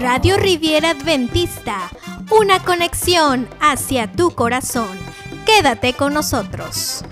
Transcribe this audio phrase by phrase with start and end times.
[0.00, 1.90] Radio Riviera Adventista,
[2.30, 4.96] una conexión hacia tu corazón.
[5.44, 7.04] Quédate con nosotros.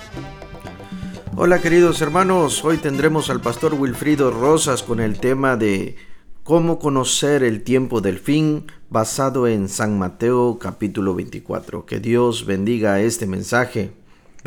[1.37, 5.97] Hola queridos hermanos, hoy tendremos al pastor Wilfrido Rosas con el tema de
[6.43, 11.85] cómo conocer el tiempo del fin basado en San Mateo capítulo 24.
[11.85, 13.93] Que Dios bendiga este mensaje.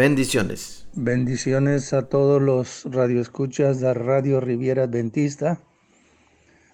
[0.02, 0.88] Bendiciones.
[0.96, 5.60] Bendiciones a todos los radioescuchas de Radio Riviera Adventista.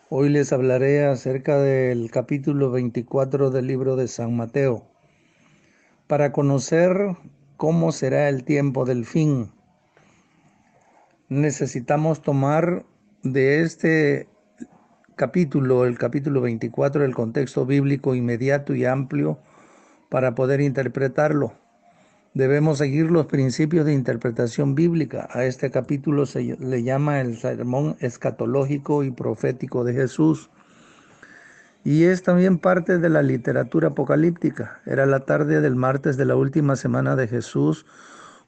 [0.09, 4.85] Hoy les hablaré acerca del capítulo 24 del libro de San Mateo.
[6.07, 7.17] Para conocer
[7.57, 9.51] cómo será el tiempo del fin,
[11.27, 12.85] necesitamos tomar
[13.23, 14.29] de este
[15.17, 19.37] capítulo, el capítulo 24, el contexto bíblico inmediato y amplio
[20.07, 21.66] para poder interpretarlo.
[22.37, 25.27] Debemos seguir los principios de interpretación bíblica.
[25.31, 30.51] A este capítulo se le llama el sermón escatológico y profético de Jesús.
[31.83, 34.81] Y es también parte de la literatura apocalíptica.
[34.85, 37.87] Era la tarde del martes de la última semana de Jesús,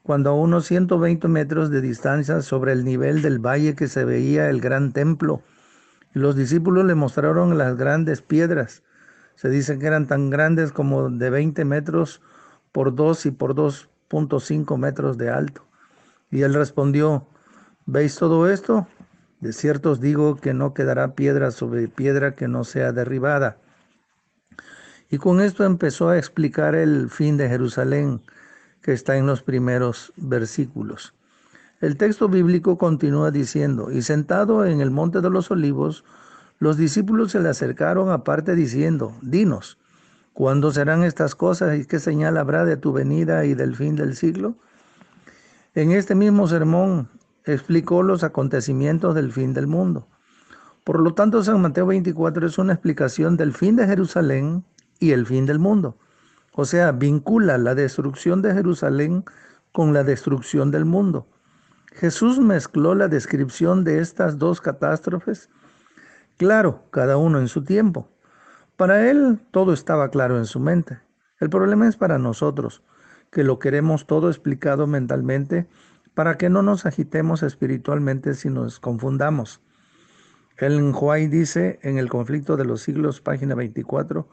[0.03, 4.51] cuando a unos 120 metros de distancia sobre el nivel del valle que se veía
[4.51, 5.41] el gran templo,
[6.13, 8.83] los discípulos le mostraron las grandes piedras.
[9.33, 12.21] Se dice que eran tan grandes como de 20 metros
[12.71, 15.63] por 2 y por 2.5 metros de alto.
[16.31, 17.27] Y él respondió,
[17.85, 18.87] ¿veis todo esto?
[19.39, 23.57] De cierto os digo que no quedará piedra sobre piedra que no sea derribada.
[25.09, 28.21] Y con esto empezó a explicar el fin de Jerusalén,
[28.81, 31.13] que está en los primeros versículos.
[31.81, 36.03] El texto bíblico continúa diciendo, y sentado en el monte de los olivos,
[36.59, 39.78] los discípulos se le acercaron aparte diciendo, dinos,
[40.39, 44.15] ¿Cuándo serán estas cosas y qué señal habrá de tu venida y del fin del
[44.15, 44.55] siglo?
[45.75, 47.09] En este mismo sermón
[47.43, 50.07] explicó los acontecimientos del fin del mundo.
[50.85, 54.63] Por lo tanto, San Mateo 24 es una explicación del fin de Jerusalén
[54.97, 55.97] y el fin del mundo.
[56.53, 59.25] O sea, vincula la destrucción de Jerusalén
[59.73, 61.27] con la destrucción del mundo.
[61.91, 65.49] Jesús mezcló la descripción de estas dos catástrofes,
[66.37, 68.07] claro, cada uno en su tiempo.
[68.79, 70.99] Para él todo estaba claro en su mente.
[71.41, 72.81] El problema es para nosotros,
[73.29, 75.67] que lo queremos todo explicado mentalmente
[76.13, 79.61] para que no nos agitemos espiritualmente si nos confundamos.
[80.57, 84.29] Ellen White dice en El conflicto de los siglos, página 24,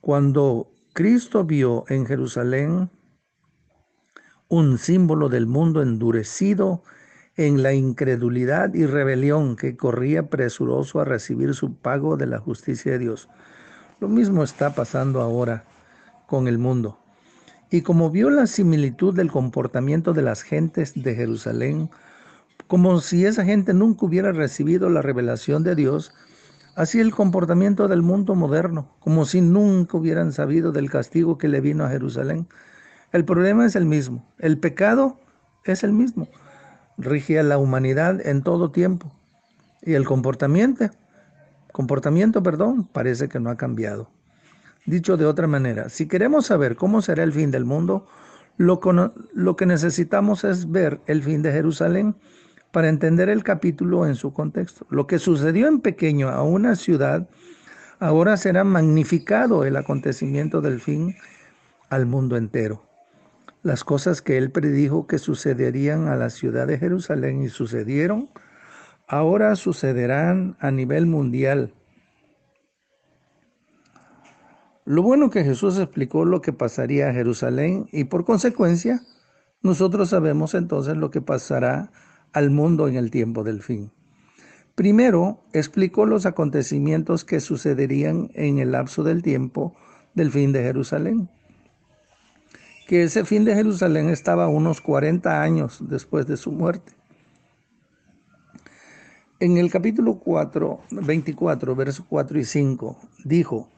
[0.00, 2.90] cuando Cristo vio en Jerusalén
[4.46, 6.84] un símbolo del mundo endurecido
[7.34, 12.92] en la incredulidad y rebelión que corría presuroso a recibir su pago de la justicia
[12.92, 13.28] de Dios.
[14.00, 15.64] Lo mismo está pasando ahora
[16.26, 16.98] con el mundo.
[17.70, 21.90] Y como vio la similitud del comportamiento de las gentes de Jerusalén,
[22.66, 26.12] como si esa gente nunca hubiera recibido la revelación de Dios,
[26.74, 31.60] así el comportamiento del mundo moderno, como si nunca hubieran sabido del castigo que le
[31.60, 32.48] vino a Jerusalén.
[33.12, 35.20] El problema es el mismo, el pecado
[35.64, 36.28] es el mismo,
[36.98, 39.12] rige a la humanidad en todo tiempo.
[39.82, 40.90] Y el comportamiento
[41.74, 44.08] comportamiento, perdón, parece que no ha cambiado.
[44.86, 48.06] Dicho de otra manera, si queremos saber cómo será el fin del mundo,
[48.58, 48.78] lo,
[49.32, 52.14] lo que necesitamos es ver el fin de Jerusalén
[52.70, 54.86] para entender el capítulo en su contexto.
[54.88, 57.28] Lo que sucedió en pequeño a una ciudad,
[57.98, 61.16] ahora será magnificado el acontecimiento del fin
[61.90, 62.84] al mundo entero.
[63.64, 68.28] Las cosas que él predijo que sucederían a la ciudad de Jerusalén y sucedieron,
[69.06, 71.74] ahora sucederán a nivel mundial.
[74.84, 79.00] Lo bueno que Jesús explicó lo que pasaría a Jerusalén y por consecuencia
[79.62, 81.90] nosotros sabemos entonces lo que pasará
[82.34, 83.92] al mundo en el tiempo del fin.
[84.74, 89.74] Primero, explicó los acontecimientos que sucederían en el lapso del tiempo
[90.14, 91.30] del fin de Jerusalén.
[92.88, 96.92] Que ese fin de Jerusalén estaba unos 40 años después de su muerte.
[99.40, 103.68] En el capítulo 4, 24, versos 4 y 5, dijo,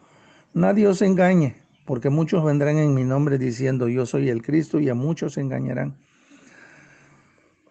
[0.52, 1.56] Nadie os engañe,
[1.86, 5.96] porque muchos vendrán en mi nombre diciendo, yo soy el Cristo, y a muchos engañarán.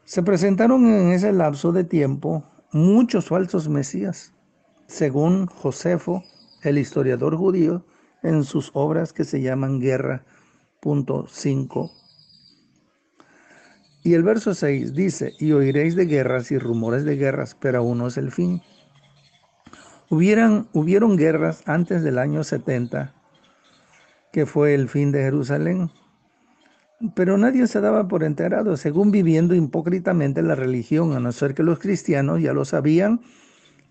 [0.04, 4.34] Se presentaron en ese lapso de tiempo muchos falsos mesías,
[4.88, 6.24] según Josefo,
[6.64, 7.86] el historiador judío,
[8.24, 10.26] en sus obras que se llaman Guerra,
[10.80, 11.92] punto 5
[14.06, 17.98] y el verso 6 dice, y oiréis de guerras y rumores de guerras, pero aún
[17.98, 18.62] no es el fin.
[20.10, 23.16] Hubieron guerras antes del año 70,
[24.32, 25.90] que fue el fin de Jerusalén,
[27.16, 31.64] pero nadie se daba por enterado, según viviendo hipócritamente la religión, a no ser que
[31.64, 33.22] los cristianos ya lo sabían,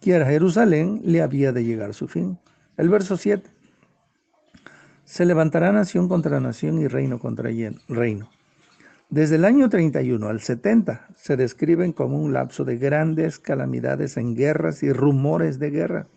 [0.01, 2.39] que a Jerusalén le había de llegar su fin.
[2.77, 3.51] El verso 7.
[5.05, 7.51] Se levantará nación contra nación y reino contra
[7.89, 8.31] reino.
[9.15, 14.35] Desde el año 31 al 70 se describen como un lapso de grandes calamidades en
[14.35, 16.09] guerras y rumores de guerra.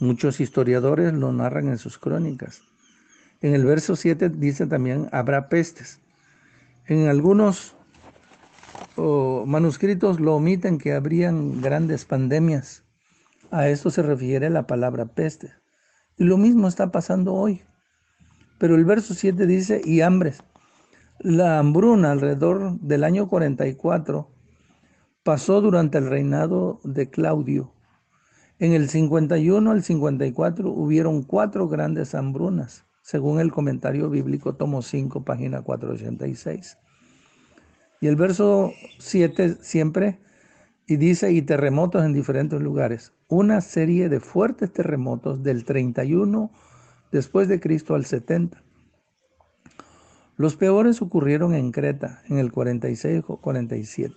[0.00, 2.62] Muchos historiadores lo narran en sus crónicas.
[3.42, 6.00] En el verso 7 dice también, habrá pestes.
[6.86, 7.76] En algunos
[8.96, 12.82] manuscritos lo omiten que habrían grandes pandemias.
[13.52, 15.52] A esto se refiere la palabra peste.
[16.16, 17.62] Y lo mismo está pasando hoy.
[18.58, 20.42] Pero el verso 7 dice, y hambres.
[21.20, 24.28] La hambruna alrededor del año 44
[25.22, 27.72] pasó durante el reinado de Claudio.
[28.58, 35.24] En el 51 al 54 hubieron cuatro grandes hambrunas, según el comentario bíblico tomo 5,
[35.24, 36.78] página 486.
[38.00, 40.18] Y el verso 7 siempre,
[40.88, 43.12] y dice, y terremotos en diferentes lugares.
[43.28, 46.50] Una serie de fuertes terremotos del 31
[47.12, 48.63] después de Cristo al 70.
[50.36, 54.14] Los peores ocurrieron en Creta en el 46-47,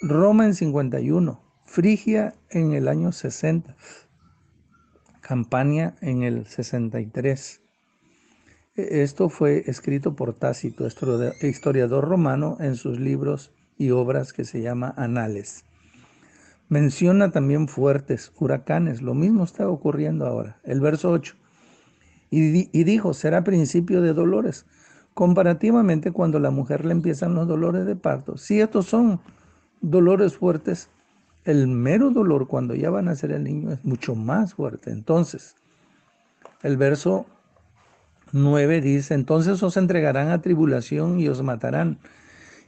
[0.00, 3.76] Roma en 51, Frigia en el año 60,
[5.20, 7.60] Campania en el 63.
[8.76, 10.88] E, esto fue escrito por Tácito,
[11.42, 15.66] historiador romano, en sus libros y obras que se llama Anales.
[16.70, 20.60] Menciona también fuertes huracanes, lo mismo está ocurriendo ahora.
[20.64, 21.34] El verso 8.
[22.30, 24.64] Y, y dijo, será principio de dolores
[25.16, 28.36] comparativamente cuando la mujer le empiezan los dolores de parto.
[28.36, 29.18] Si estos son
[29.80, 30.90] dolores fuertes,
[31.46, 34.90] el mero dolor cuando ya van a nacer el niño es mucho más fuerte.
[34.90, 35.56] Entonces,
[36.62, 37.24] el verso
[38.32, 41.98] 9 dice, entonces os entregarán a tribulación y os matarán,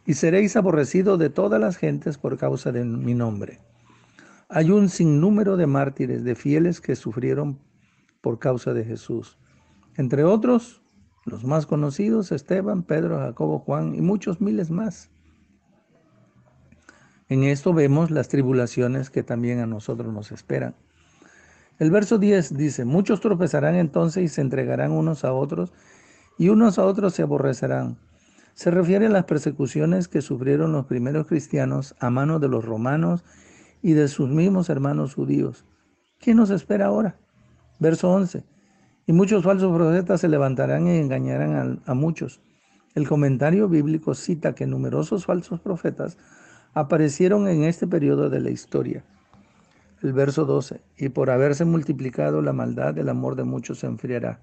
[0.07, 3.61] y seréis aborrecidos de todas las gentes por causa de mi nombre.
[4.49, 7.59] Hay un sinnúmero de mártires, de fieles que sufrieron
[8.23, 9.37] por causa de Jesús.
[9.99, 10.81] Entre otros,
[11.29, 15.11] los más conocidos, Esteban, Pedro, Jacobo, Juan y muchos miles más.
[17.29, 20.75] En esto vemos las tribulaciones que también a nosotros nos esperan.
[21.79, 25.73] El verso 10 dice, muchos tropezarán entonces y se entregarán unos a otros
[26.39, 27.99] y unos a otros se aborrecerán.
[28.55, 33.25] Se refiere a las persecuciones que sufrieron los primeros cristianos a manos de los romanos
[33.83, 35.65] y de sus mismos hermanos judíos.
[36.19, 37.17] ¿Qué nos espera ahora?
[37.79, 38.43] Verso 11.
[39.09, 42.43] Y muchos falsos profetas se levantarán y engañarán a, muchos.
[42.95, 46.19] El comentario bíblico cita que numerosos falsos profetas
[46.75, 49.03] aparecieron en este periodo de la historia.
[50.03, 54.41] El verso 12, y por haberse multiplicado la maldad, el amor de muchos se enfriará.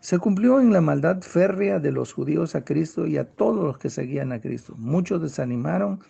[0.00, 3.78] Se cumplió en la maldad férrea de los judíos a Cristo y a todos los
[3.78, 4.74] que seguían a Cristo.
[4.76, 6.00] Muchos desanimaron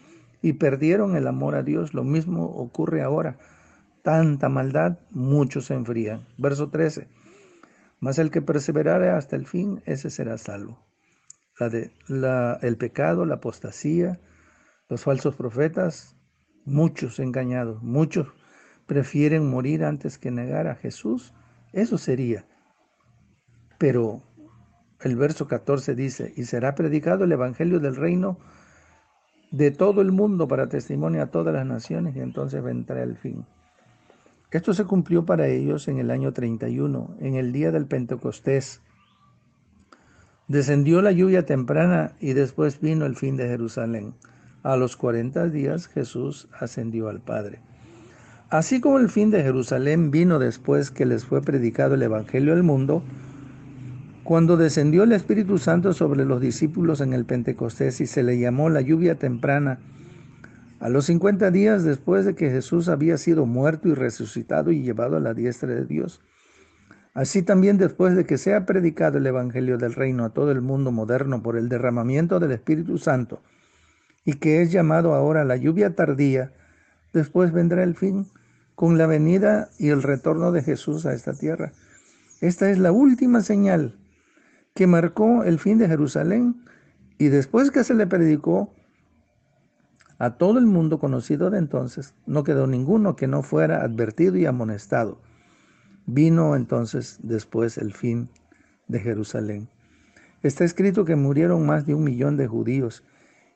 [0.40, 1.92] y perdieron el amor a Dios.
[1.92, 3.36] Lo mismo ocurre ahora.
[4.00, 6.22] Tanta maldad, muchos se enfrían.
[6.38, 7.08] Verso 13.
[8.00, 10.84] Mas el que perseverare hasta el fin, ese será salvo.
[11.58, 14.20] La de, la, el pecado, la apostasía,
[14.88, 16.16] los falsos profetas,
[16.64, 18.28] muchos engañados, muchos
[18.86, 21.34] prefieren morir antes que negar a Jesús.
[21.72, 22.44] Eso sería.
[23.78, 24.22] Pero
[25.00, 28.38] el verso 14 dice, y será predicado el Evangelio del reino
[29.50, 33.46] de todo el mundo para testimonio a todas las naciones, y entonces vendrá el fin.
[34.56, 38.80] Esto se cumplió para ellos en el año 31, en el día del Pentecostés.
[40.48, 44.14] Descendió la lluvia temprana y después vino el fin de Jerusalén.
[44.62, 47.60] A los 40 días Jesús ascendió al Padre.
[48.48, 52.62] Así como el fin de Jerusalén vino después que les fue predicado el Evangelio al
[52.62, 53.02] mundo,
[54.24, 58.70] cuando descendió el Espíritu Santo sobre los discípulos en el Pentecostés y se le llamó
[58.70, 59.80] la lluvia temprana,
[60.86, 65.16] a los 50 días después de que Jesús había sido muerto y resucitado y llevado
[65.16, 66.20] a la diestra de Dios,
[67.12, 70.92] así también después de que sea predicado el Evangelio del Reino a todo el mundo
[70.92, 73.42] moderno por el derramamiento del Espíritu Santo,
[74.24, 76.52] y que es llamado ahora la lluvia tardía,
[77.12, 78.28] después vendrá el fin
[78.76, 81.72] con la venida y el retorno de Jesús a esta tierra.
[82.40, 83.96] Esta es la última señal
[84.72, 86.62] que marcó el fin de Jerusalén
[87.18, 88.72] y después que se le predicó
[90.18, 94.46] a todo el mundo conocido de entonces, no quedó ninguno que no fuera advertido y
[94.46, 95.20] amonestado.
[96.06, 98.28] Vino entonces después el fin
[98.88, 99.68] de Jerusalén.
[100.42, 103.02] Está escrito que murieron más de un millón de judíos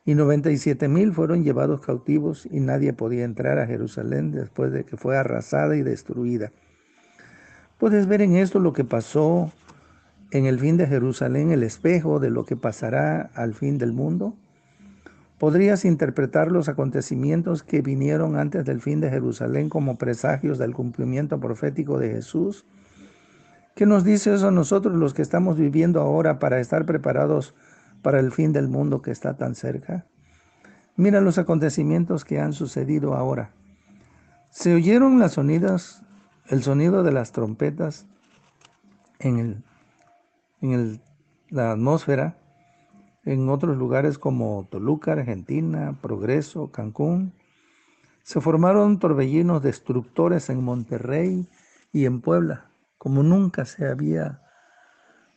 [0.05, 4.97] y 97 mil fueron llevados cautivos y nadie podía entrar a Jerusalén después de que
[4.97, 6.51] fue arrasada y destruida.
[7.79, 9.53] Puedes ver en esto lo que pasó
[10.33, 14.37] en el fin de Jerusalén, el espejo de lo que pasará al fin del mundo.
[15.41, 21.41] ¿Podrías interpretar los acontecimientos que vinieron antes del fin de Jerusalén como presagios del cumplimiento
[21.41, 22.67] profético de Jesús?
[23.75, 27.55] ¿Qué nos dice eso a nosotros los que estamos viviendo ahora para estar preparados
[28.03, 30.05] para el fin del mundo que está tan cerca?
[30.97, 33.55] Mira los acontecimientos que han sucedido ahora.
[34.51, 36.03] Se oyeron las sonidas,
[36.49, 38.07] el sonido de las trompetas
[39.19, 39.65] en, el,
[40.61, 41.01] en
[41.49, 42.40] la atmósfera
[43.25, 47.33] en otros lugares como Toluca, Argentina, Progreso, Cancún.
[48.23, 51.49] Se formaron torbellinos destructores en Monterrey
[51.93, 54.43] y en Puebla, como nunca se había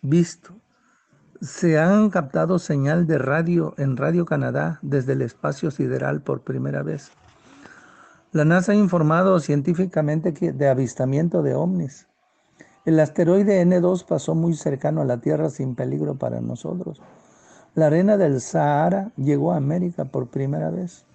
[0.01, 0.55] visto.
[1.41, 6.83] Se han captado señal de radio en Radio Canadá desde el espacio sideral por primera
[6.83, 7.11] vez.
[8.31, 12.07] La NASA ha informado científicamente de avistamiento de ovnis.
[12.85, 17.01] El asteroide N2 pasó muy cercano a la Tierra sin peligro para nosotros.
[17.75, 21.05] La arena del Sahara llegó a América por primera vez.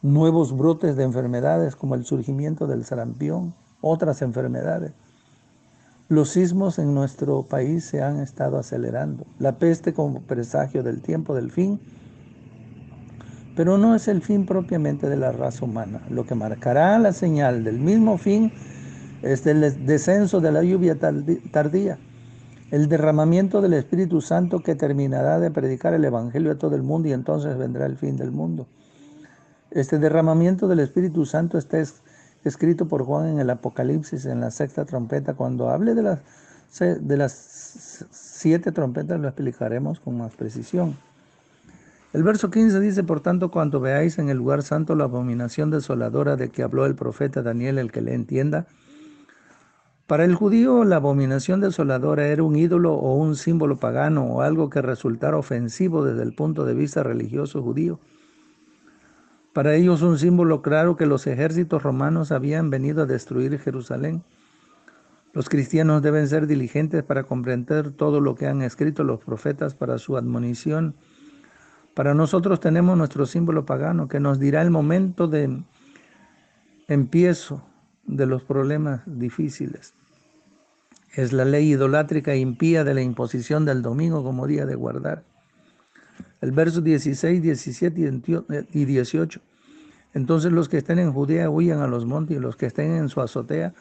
[0.00, 4.92] Nuevos brotes de enfermedades como el surgimiento del sarampión, otras enfermedades.
[6.08, 9.26] Los sismos en nuestro país se han estado acelerando.
[9.40, 11.80] La peste como presagio del tiempo del fin,
[13.56, 16.00] pero no es el fin propiamente de la raza humana.
[16.10, 18.52] Lo que marcará la señal del mismo fin
[19.22, 21.98] es el descenso de la lluvia tardía
[22.70, 27.08] el derramamiento del Espíritu Santo que terminará de predicar el Evangelio a todo el mundo
[27.08, 28.66] y entonces vendrá el fin del mundo.
[29.70, 31.82] Este derramamiento del Espíritu Santo está
[32.44, 35.34] escrito por Juan en el Apocalipsis, en la sexta trompeta.
[35.34, 36.18] Cuando hable de las,
[36.78, 40.96] de las siete trompetas lo explicaremos con más precisión.
[42.14, 46.36] El verso 15 dice, por tanto, cuando veáis en el lugar santo la abominación desoladora
[46.36, 48.66] de que habló el profeta Daniel, el que le entienda,
[50.08, 54.70] para el judío la abominación desoladora era un ídolo o un símbolo pagano o algo
[54.70, 58.00] que resultara ofensivo desde el punto de vista religioso judío.
[59.52, 64.22] Para ellos un símbolo claro que los ejércitos romanos habían venido a destruir Jerusalén.
[65.34, 69.98] Los cristianos deben ser diligentes para comprender todo lo que han escrito los profetas para
[69.98, 70.94] su admonición.
[71.92, 75.64] Para nosotros tenemos nuestro símbolo pagano que nos dirá el momento de
[76.86, 77.62] empiezo
[78.06, 79.97] de los problemas difíciles.
[81.14, 85.24] Es la ley idolátrica impía de la imposición del domingo como día de guardar.
[86.40, 89.40] El verso 16, 17 y 18.
[90.14, 93.08] Entonces los que estén en Judea huyan a los montes y los que estén en
[93.08, 93.74] su azotea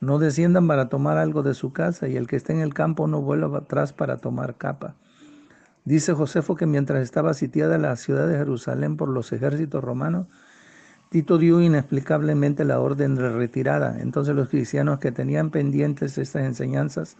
[0.00, 3.06] no desciendan para tomar algo de su casa y el que esté en el campo
[3.06, 4.94] no vuelva atrás para tomar capa.
[5.84, 10.26] Dice Josefo que mientras estaba sitiada la ciudad de Jerusalén por los ejércitos romanos,
[11.14, 14.00] Tito dio inexplicablemente la orden de retirada.
[14.00, 17.16] Entonces los cristianos que tenían pendientes estas enseñanzas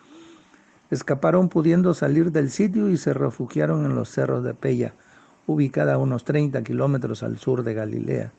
[0.90, 4.94] escaparon pudiendo salir del sitio y se refugiaron en los cerros de Pella,
[5.46, 8.32] ubicada a unos 30 kilómetros al sur de Galilea.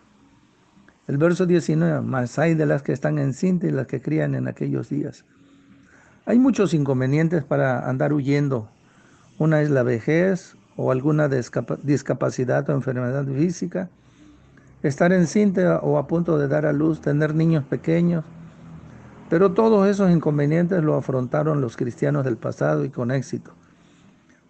[1.07, 4.35] El verso 19, más hay de las que están en cinta y las que crían
[4.35, 5.24] en aquellos días.
[6.25, 8.67] Hay muchos inconvenientes para andar huyendo.
[9.39, 13.89] Una es la vejez o alguna discapacidad o enfermedad física
[14.84, 18.24] estar encinta o a punto de dar a luz, tener niños pequeños.
[19.29, 23.53] Pero todos esos inconvenientes lo afrontaron los cristianos del pasado y con éxito,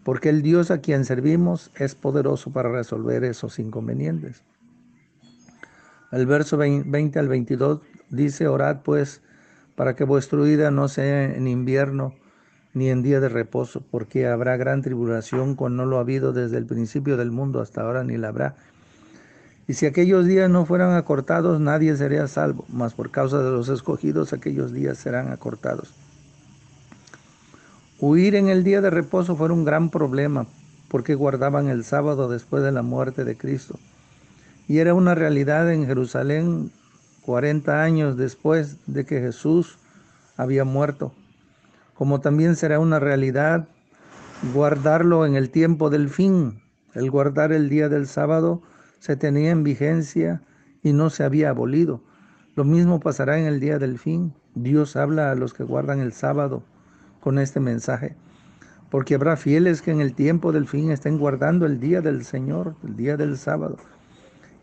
[0.03, 4.43] porque el Dios a quien servimos es poderoso para resolver esos inconvenientes.
[6.11, 9.21] El verso 20 al 22 dice, orad pues
[9.75, 12.13] para que vuestra vida no sea en invierno
[12.73, 16.57] ni en día de reposo, porque habrá gran tribulación cuando no lo ha habido desde
[16.57, 18.55] el principio del mundo hasta ahora ni la habrá
[19.67, 23.67] y si aquellos días no fueran acortados, nadie sería salvo, mas por causa de los
[23.69, 25.93] escogidos aquellos días serán acortados.
[27.99, 30.45] Huir en el día de reposo fue un gran problema,
[30.87, 33.79] porque guardaban el sábado después de la muerte de Cristo.
[34.67, 36.71] Y era una realidad en Jerusalén
[37.23, 39.79] 40 años después de que Jesús
[40.37, 41.11] había muerto,
[41.95, 43.67] como también será una realidad
[44.53, 46.61] guardarlo en el tiempo del fin,
[46.93, 48.61] el guardar el día del sábado
[49.05, 50.41] se tenía en vigencia
[50.81, 52.01] y no se había abolido.
[52.55, 54.33] Lo mismo pasará en el día del fin.
[54.55, 56.63] Dios habla a los que guardan el sábado
[57.19, 58.15] con este mensaje,
[58.89, 62.77] porque habrá fieles que en el tiempo del fin estén guardando el día del Señor,
[62.83, 63.77] el día del sábado.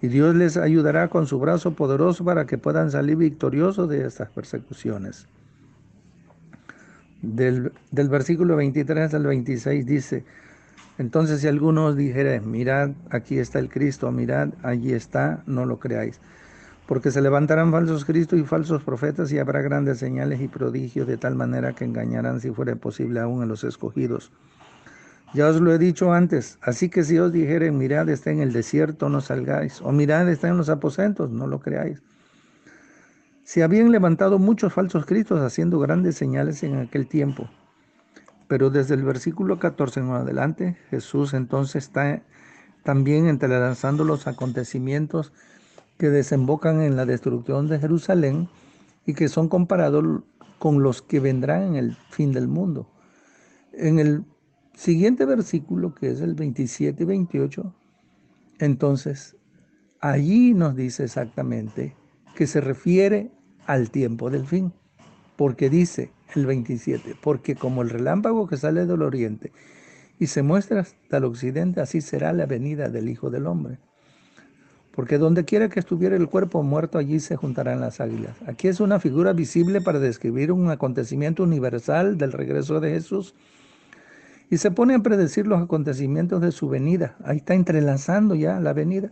[0.00, 4.28] Y Dios les ayudará con su brazo poderoso para que puedan salir victoriosos de estas
[4.30, 5.28] persecuciones.
[7.20, 10.25] Del, del versículo 23 al 26 dice,
[10.99, 15.78] entonces si alguno os dijere, mirad, aquí está el Cristo, mirad, allí está, no lo
[15.78, 16.20] creáis.
[16.87, 21.16] Porque se levantarán falsos Cristos y falsos profetas y habrá grandes señales y prodigios de
[21.16, 24.30] tal manera que engañarán si fuera posible aún a los escogidos.
[25.34, 28.52] Ya os lo he dicho antes, así que si os dijeren, mirad está en el
[28.52, 32.02] desierto, no salgáis, o mirad está en los aposentos, no lo creáis.
[33.42, 37.49] Se habían levantado muchos falsos cristos haciendo grandes señales en aquel tiempo.
[38.49, 42.22] Pero desde el versículo 14 en adelante, Jesús entonces está
[42.82, 45.32] también entrelazando los acontecimientos
[45.99, 48.49] que desembocan en la destrucción de Jerusalén
[49.06, 50.22] y que son comparados
[50.58, 52.88] con los que vendrán en el fin del mundo.
[53.72, 54.25] En el
[54.75, 57.75] siguiente versículo, que es el 27 y 28,
[58.58, 59.37] entonces
[60.00, 61.96] allí nos dice exactamente
[62.34, 63.30] que se refiere
[63.66, 64.72] al tiempo del fin,
[65.42, 69.50] porque dice el 27, porque como el relámpago que sale del oriente
[70.20, 73.80] y se muestra hasta el occidente, así será la venida del Hijo del Hombre.
[74.94, 78.37] Porque donde quiera que estuviera el cuerpo muerto, allí se juntarán las águilas.
[78.46, 83.34] Aquí es una figura visible para describir un acontecimiento universal del regreso de Jesús
[84.49, 87.16] y se pone a predecir los acontecimientos de su venida.
[87.25, 89.11] Ahí está entrelazando ya la venida.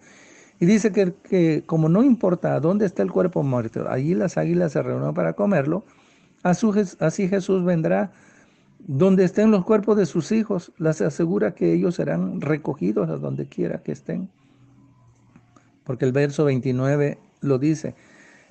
[0.60, 4.80] Y dice que, como no importa dónde está el cuerpo muerto, allí las águilas se
[4.80, 5.84] reúnen para comerlo,
[6.42, 8.12] así Jesús vendrá
[8.86, 13.46] donde estén los cuerpos de sus hijos, las asegura que ellos serán recogidos a donde
[13.46, 14.30] quiera que estén.
[15.84, 17.94] Porque el verso 29 lo dice,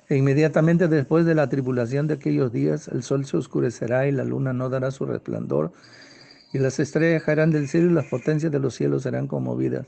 [0.08, 4.24] e inmediatamente después de la tribulación de aquellos días, el sol se oscurecerá y la
[4.24, 5.72] luna no dará su resplandor,
[6.52, 9.86] y las estrellas caerán del cielo y las potencias de los cielos serán conmovidas.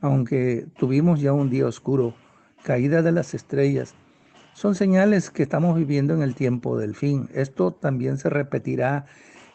[0.00, 2.14] Aunque tuvimos ya un día oscuro,
[2.62, 3.94] caída de las estrellas,
[4.54, 7.28] son señales que estamos viviendo en el tiempo del fin.
[7.34, 9.06] Esto también se repetirá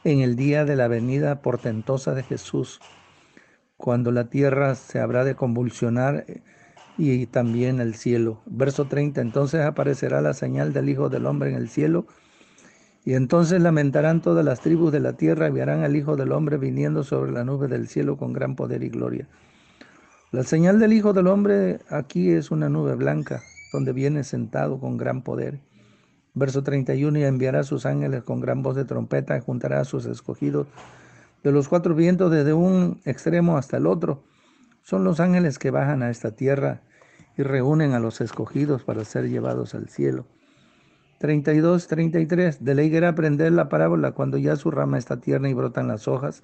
[0.03, 2.79] en el día de la venida portentosa de Jesús,
[3.77, 6.25] cuando la tierra se habrá de convulsionar
[6.97, 8.41] y también el cielo.
[8.45, 12.07] Verso 30, entonces aparecerá la señal del Hijo del Hombre en el cielo
[13.03, 16.57] y entonces lamentarán todas las tribus de la tierra y verán al Hijo del Hombre
[16.57, 19.27] viniendo sobre la nube del cielo con gran poder y gloria.
[20.31, 24.97] La señal del Hijo del Hombre aquí es una nube blanca, donde viene sentado con
[24.97, 25.59] gran poder.
[26.33, 30.05] Verso 31, y enviará a sus ángeles con gran voz de trompeta juntará a sus
[30.05, 30.67] escogidos
[31.45, 34.23] de los cuatro vientos desde un extremo hasta el otro.
[34.81, 36.81] Son los ángeles que bajan a esta tierra
[37.37, 40.25] y reúnen a los escogidos para ser llevados al cielo.
[41.19, 42.63] 32, 33.
[42.65, 46.07] De ley era aprender la parábola cuando ya su rama está tierna y brotan las
[46.07, 46.41] hojas.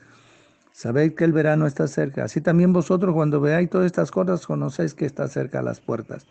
[0.71, 2.23] Sabéis que el verano está cerca.
[2.23, 6.27] Así también vosotros cuando veáis todas estas cosas conocéis que está cerca a las puertas.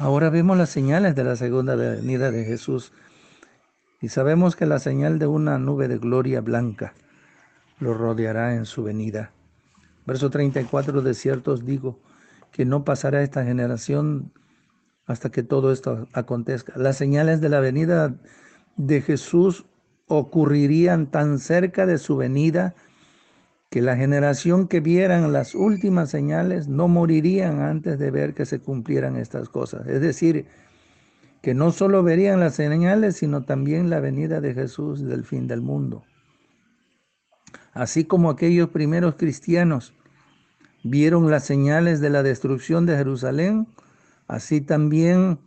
[0.00, 2.90] Ahora vemos las señales de la segunda venida de Jesús
[4.00, 6.94] y sabemos que la señal de una nube de gloria blanca
[7.80, 9.30] lo rodeará en su venida.
[10.06, 12.00] Verso 34 de ciertos digo
[12.50, 14.32] que no pasará esta generación
[15.04, 16.72] hasta que todo esto acontezca.
[16.76, 18.14] Las señales de la venida
[18.76, 19.66] de Jesús
[20.06, 22.74] ocurrirían tan cerca de su venida
[23.70, 28.60] que la generación que vieran las últimas señales no morirían antes de ver que se
[28.60, 29.86] cumplieran estas cosas.
[29.86, 30.46] Es decir,
[31.40, 35.62] que no solo verían las señales, sino también la venida de Jesús del fin del
[35.62, 36.04] mundo.
[37.72, 39.94] Así como aquellos primeros cristianos
[40.82, 43.68] vieron las señales de la destrucción de Jerusalén,
[44.30, 45.40] Así también,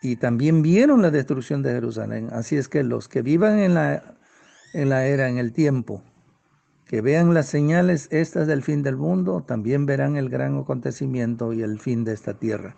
[0.00, 2.28] y también vieron la destrucción de Jerusalén.
[2.30, 4.14] Así es que los que vivan en la,
[4.74, 6.04] en la era, en el tiempo,
[6.90, 11.62] que vean las señales estas del fin del mundo, también verán el gran acontecimiento y
[11.62, 12.74] el fin de esta tierra.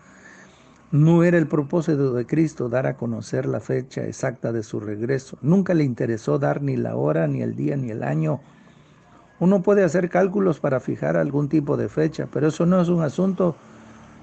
[0.90, 5.38] No era el propósito de Cristo dar a conocer la fecha exacta de su regreso.
[5.40, 8.40] Nunca le interesó dar ni la hora, ni el día, ni el año.
[9.40, 13.00] Uno puede hacer cálculos para fijar algún tipo de fecha, pero eso no es un
[13.00, 13.56] asunto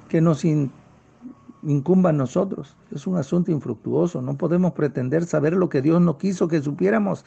[0.07, 0.45] que nos
[1.63, 2.77] incumba a nosotros.
[2.91, 4.21] Es un asunto infructuoso.
[4.21, 7.25] No podemos pretender saber lo que Dios no quiso que supiéramos.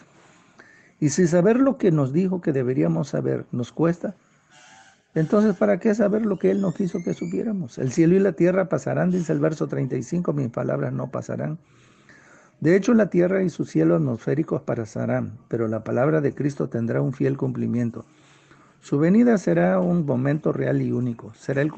[1.02, 4.14] Y si saber lo que nos dijo que deberíamos saber nos cuesta,
[5.16, 7.76] entonces ¿para qué saber lo que Él no quiso que supiéramos?
[7.78, 11.58] El cielo y la tierra pasarán, dice el verso 35, mis palabras no pasarán.
[12.60, 17.02] De hecho, la tierra y sus cielos atmosféricos pasarán, pero la palabra de Cristo tendrá
[17.02, 18.04] un fiel cumplimiento.
[18.80, 21.34] Su venida será un momento real y único.
[21.34, 21.72] Será el,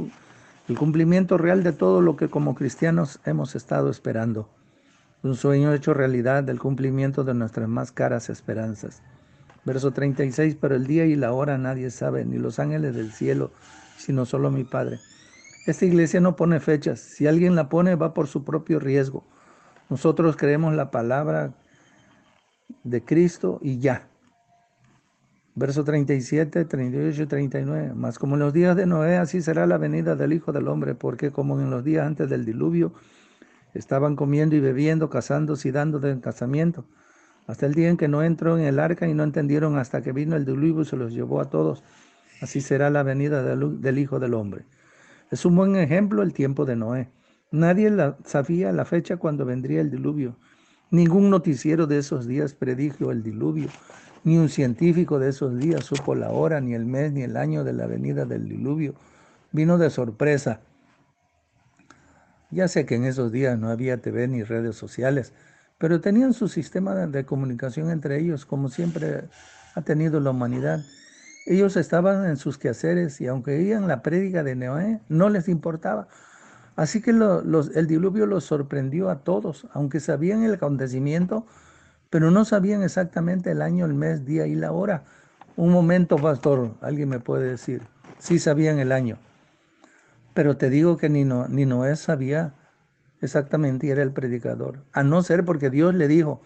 [0.68, 4.50] el cumplimiento real de todo lo que como cristianos hemos estado esperando.
[5.22, 9.00] Un sueño hecho realidad del cumplimiento de nuestras más caras esperanzas.
[9.64, 13.50] Verso 36, pero el día y la hora nadie sabe, ni los ángeles del cielo,
[13.96, 14.98] sino solo mi Padre.
[15.66, 19.24] Esta iglesia no pone fechas, si alguien la pone va por su propio riesgo.
[19.88, 21.55] Nosotros creemos la palabra
[22.83, 24.09] de Cristo y ya.
[25.55, 27.92] Verso 37, 38 y 39.
[27.94, 30.94] Mas como en los días de Noé, así será la venida del Hijo del Hombre,
[30.94, 32.92] porque como en los días antes del diluvio,
[33.72, 36.85] estaban comiendo y bebiendo, casándose y dando en casamiento,
[37.46, 40.12] hasta el día en que no entró en el arca y no entendieron hasta que
[40.12, 41.83] vino el diluvio y se los llevó a todos.
[42.40, 44.64] Así será la venida del, Hijo del Hombre.
[45.30, 47.11] Es un buen ejemplo el tiempo de Noé.
[47.50, 47.92] Nadie
[48.24, 50.37] sabía la fecha cuando vendría el diluvio.
[50.90, 53.68] Ningún noticiero de esos días predijo el diluvio,
[54.22, 57.64] ni un científico de esos días supo la hora, ni el mes, ni el año
[57.64, 58.94] de la venida del diluvio.
[59.52, 60.61] Vino de sorpresa.
[62.50, 65.33] Ya sé que en esos días no había TV ni redes sociales,
[65.78, 69.24] pero tenían su sistema de comunicación entre ellos, como siempre
[69.74, 70.80] ha tenido la humanidad.
[71.46, 76.08] Ellos estaban en sus quehaceres y aunque oían la prédica de Noé, no les importaba.
[76.76, 81.46] Así que el diluvio los sorprendió a todos, aunque sabían el acontecimiento,
[82.10, 85.04] pero no sabían exactamente el año, el mes, día y la hora.
[85.56, 87.82] Un momento, pastor, alguien me puede decir,
[88.18, 89.18] sí sabían el año,
[90.32, 92.54] pero te digo que ni, ni Noé sabía
[93.24, 96.40] exactamente y era el predicador, a no ser porque Dios le dijo,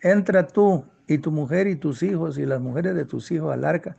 [0.00, 3.64] entra tú y tu mujer y tus hijos y las mujeres de tus hijos al
[3.64, 3.96] arca.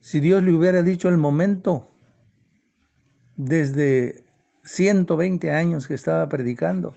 [0.00, 1.88] Si Dios le hubiera dicho el momento,
[3.36, 4.24] desde
[4.64, 6.94] 120 años que estaba predicando.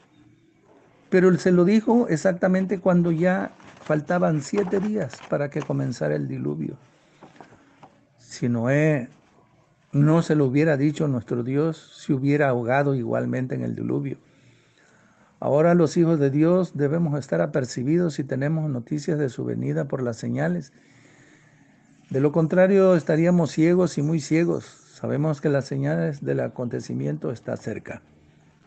[1.10, 6.28] Pero él se lo dijo exactamente cuando ya faltaban siete días para que comenzara el
[6.28, 6.78] diluvio.
[8.18, 9.10] Si Noé
[9.98, 14.18] no se lo hubiera dicho nuestro Dios, se hubiera ahogado igualmente en el diluvio.
[15.40, 20.02] Ahora los hijos de Dios debemos estar apercibidos si tenemos noticias de su venida por
[20.02, 20.74] las señales.
[22.10, 27.56] De lo contrario, estaríamos ciegos y muy ciegos, Sabemos que las señales del acontecimiento está
[27.56, 28.02] cerca.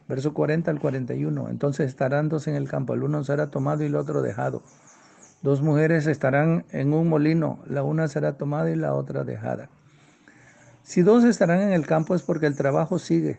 [0.07, 1.49] Verso 40 al 41.
[1.49, 4.63] Entonces estarán dos en el campo, el uno será tomado y el otro dejado.
[5.43, 9.71] Dos mujeres estarán en un molino, la una será tomada y la otra dejada.
[10.83, 13.39] Si dos estarán en el campo es porque el trabajo sigue,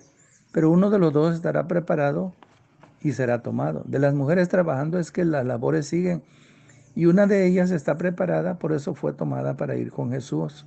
[0.52, 2.34] pero uno de los dos estará preparado
[3.02, 3.84] y será tomado.
[3.86, 6.24] De las mujeres trabajando es que las labores siguen
[6.96, 10.66] y una de ellas está preparada, por eso fue tomada para ir con Jesús.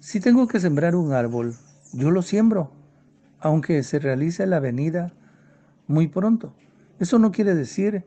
[0.00, 1.54] Si tengo que sembrar un árbol,
[1.92, 2.70] yo lo siembro,
[3.38, 5.12] aunque se realice la venida
[5.86, 6.52] muy pronto.
[6.98, 8.04] Eso no quiere decir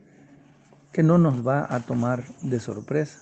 [0.92, 3.20] que no nos va a tomar de sorpresa.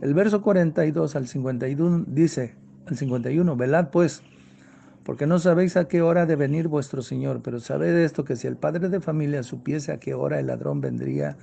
[0.00, 2.54] El verso 42 al 51 dice,
[2.86, 4.22] al 51, velad pues,
[5.04, 8.46] porque no sabéis a qué hora de venir vuestro Señor, pero sabed esto, que si
[8.46, 11.36] el padre de familia supiese a qué hora el ladrón vendría,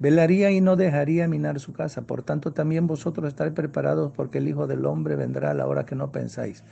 [0.00, 2.02] Velaría y no dejaría minar su casa.
[2.02, 5.86] Por tanto, también vosotros estáis preparados porque el Hijo del Hombre vendrá a la hora
[5.86, 6.62] que no pensáis.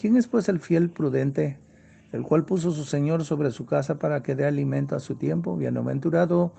[0.00, 1.58] ¿Quién es pues el fiel prudente,
[2.10, 5.58] el cual puso su Señor sobre su casa para que dé alimento a su tiempo?
[5.58, 6.54] Bienaventurado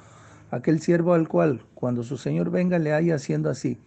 [0.52, 3.80] aquel siervo al cual, cuando su Señor venga, le haya haciendo así.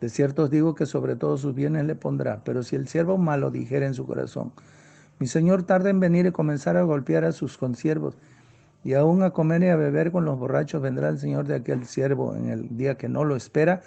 [0.00, 2.42] De cierto os digo que sobre todos sus bienes le pondrá.
[2.44, 4.52] Pero si el siervo malo dijera en su corazón,
[5.18, 8.16] mi Señor tarda en venir y comenzar a golpear a sus consiervos,
[8.84, 11.84] y aún a comer y a beber con los borrachos vendrá el Señor de aquel
[11.86, 13.82] siervo en el día que no lo espera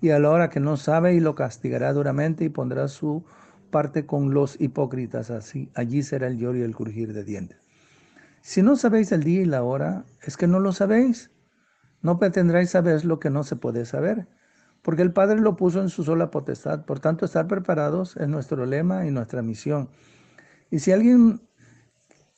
[0.00, 3.24] y a la hora que no sabe y lo castigará duramente y pondrá su
[3.70, 5.30] parte con los hipócritas.
[5.30, 7.58] Así, allí será el lloro y el crujir de dientes.
[8.42, 11.30] Si no sabéis el día y la hora, es que no lo sabéis.
[12.02, 14.28] No pretendráis saber lo que no se puede saber,
[14.86, 16.84] porque el Padre lo puso en su sola potestad.
[16.84, 19.88] Por tanto, estar preparados es nuestro lema y nuestra misión.
[20.70, 21.40] Y si alguien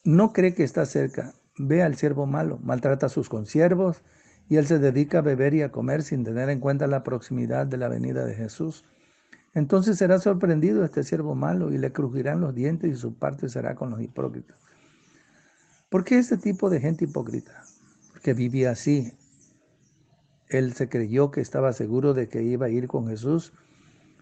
[0.02, 4.02] no cree que está cerca, ve al siervo malo, maltrata a sus consiervos
[4.48, 7.66] y él se dedica a beber y a comer sin tener en cuenta la proximidad
[7.66, 8.82] de la venida de Jesús.
[9.52, 13.74] Entonces será sorprendido este siervo malo y le crujirán los dientes y su parte será
[13.74, 14.56] con los hipócritas.
[15.90, 17.62] ¿Por qué este tipo de gente hipócrita?
[18.10, 19.12] Porque vivía así.
[20.48, 23.52] Él se creyó que estaba seguro de que iba a ir con Jesús.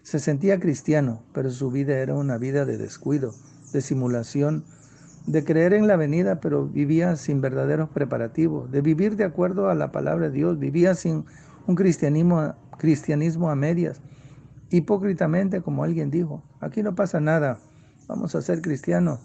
[0.03, 3.33] Se sentía cristiano, pero su vida era una vida de descuido,
[3.71, 4.63] de simulación,
[5.25, 9.75] de creer en la venida, pero vivía sin verdaderos preparativos, de vivir de acuerdo a
[9.75, 11.25] la palabra de Dios, vivía sin
[11.65, 13.99] un cristianismo, cristianismo a medias,
[14.69, 17.57] hipócritamente, como alguien dijo, aquí no pasa nada,
[18.07, 19.19] vamos a ser cristianos,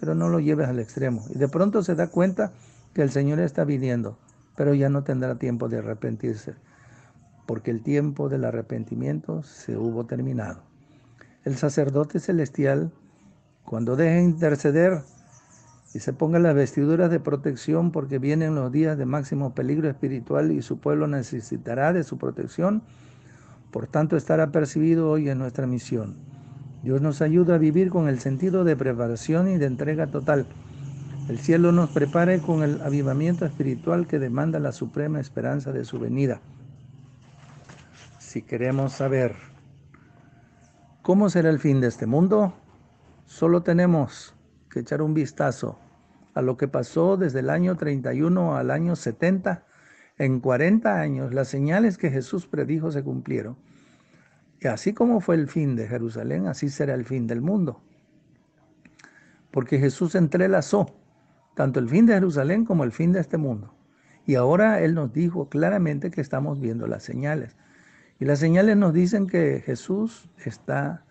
[0.00, 1.24] pero no lo lleves al extremo.
[1.34, 2.52] Y de pronto se da cuenta
[2.94, 4.16] que el Señor está viniendo,
[4.56, 6.54] pero ya no tendrá tiempo de arrepentirse,
[7.46, 10.62] porque el tiempo del arrepentimiento se hubo terminado.
[11.44, 12.92] El sacerdote celestial,
[13.64, 15.02] cuando deje interceder,
[15.94, 20.50] y se ponga las vestiduras de protección porque vienen los días de máximo peligro espiritual
[20.50, 22.82] y su pueblo necesitará de su protección.
[23.70, 26.16] Por tanto, estará percibido hoy en nuestra misión.
[26.82, 30.46] Dios nos ayuda a vivir con el sentido de preparación y de entrega total.
[31.26, 35.98] El cielo nos prepare con el avivamiento espiritual que demanda la suprema esperanza de su
[35.98, 36.42] venida.
[38.18, 39.34] Si queremos saber
[41.00, 42.52] cómo será el fin de este mundo,
[43.24, 44.34] solo tenemos
[44.68, 45.78] que echar un vistazo
[46.34, 49.64] a lo que pasó desde el año 31 al año 70.
[50.18, 53.56] En 40 años las señales que Jesús predijo se cumplieron.
[54.60, 57.80] Y así como fue el fin de Jerusalén, así será el fin del mundo.
[59.50, 61.00] Porque Jesús entrelazó
[61.54, 63.74] tanto el fin de Jerusalén como el fin de este mundo.
[64.26, 67.56] Y ahora Él nos dijo claramente que estamos viendo las señales.
[68.18, 71.04] Y las señales nos dicen que Jesús está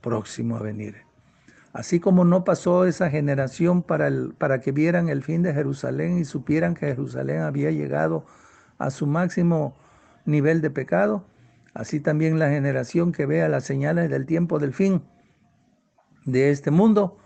[0.00, 0.96] próximo a venir.
[1.72, 6.24] Así como no pasó esa generación para, para que vieran el fin de Jerusalén y
[6.24, 8.24] supieran que Jerusalén había llegado
[8.78, 9.76] a su máximo
[10.24, 11.24] nivel de pecado,
[11.74, 15.02] así también la generación que vea las señales del tiempo del fin
[16.24, 17.18] de este mundo,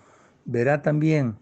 [0.44, 1.36] verá también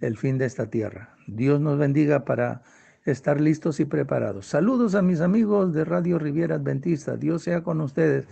[0.00, 1.14] el fin de esta tierra.
[1.26, 2.62] Dios nos bendiga para
[3.04, 4.46] estar listos y preparados.
[4.46, 7.16] Saludos a mis amigos de Radio Riviera Adventista.
[7.16, 8.26] Dios sea con ustedes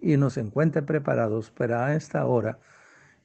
[0.00, 2.58] y nos encuentre preparados para esta hora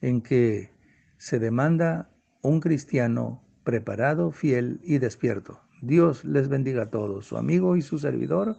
[0.00, 0.70] en que
[1.18, 2.10] se demanda
[2.42, 5.60] un cristiano preparado, fiel y despierto.
[5.82, 7.26] Dios les bendiga a todos.
[7.26, 8.58] Su amigo y su servidor,